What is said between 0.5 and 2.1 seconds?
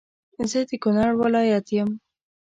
زه د کونړ ولایت يم